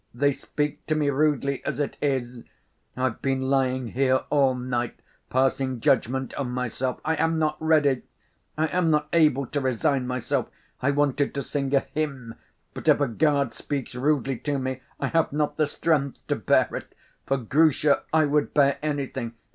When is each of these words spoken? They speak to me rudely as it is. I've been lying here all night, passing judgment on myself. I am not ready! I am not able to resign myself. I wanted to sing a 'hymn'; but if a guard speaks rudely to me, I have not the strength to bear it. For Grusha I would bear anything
They 0.15 0.31
speak 0.31 0.83
to 0.87 0.95
me 0.95 1.11
rudely 1.11 1.63
as 1.63 1.79
it 1.79 1.95
is. 2.01 2.43
I've 2.97 3.21
been 3.21 3.39
lying 3.39 3.89
here 3.89 4.21
all 4.31 4.55
night, 4.55 4.99
passing 5.29 5.79
judgment 5.79 6.33
on 6.33 6.49
myself. 6.49 6.99
I 7.05 7.13
am 7.17 7.37
not 7.37 7.55
ready! 7.59 8.01
I 8.57 8.65
am 8.69 8.89
not 8.89 9.09
able 9.13 9.45
to 9.45 9.61
resign 9.61 10.07
myself. 10.07 10.47
I 10.81 10.89
wanted 10.89 11.35
to 11.35 11.43
sing 11.43 11.75
a 11.75 11.81
'hymn'; 11.81 12.33
but 12.73 12.87
if 12.87 12.99
a 12.99 13.07
guard 13.07 13.53
speaks 13.53 13.93
rudely 13.93 14.37
to 14.39 14.57
me, 14.57 14.81
I 14.99 15.05
have 15.09 15.31
not 15.31 15.57
the 15.57 15.67
strength 15.67 16.25
to 16.29 16.35
bear 16.35 16.69
it. 16.73 16.95
For 17.27 17.37
Grusha 17.37 18.01
I 18.11 18.25
would 18.25 18.55
bear 18.55 18.79
anything 18.81 19.35